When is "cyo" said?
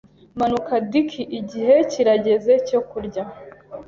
2.67-2.79